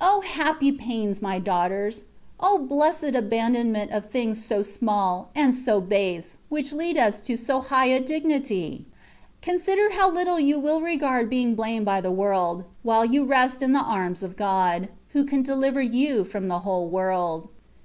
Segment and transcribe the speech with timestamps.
[0.00, 2.02] O happy pains, my daughters!
[2.40, 7.36] O blessed aban donment of things so small, and so base, which leads us to
[7.36, 8.86] so high a dignity!
[9.40, 13.70] Consider how little you will regard being blamed by the world, while you rest in
[13.70, 17.46] the arms of God, m ho can deliver you from the whole world.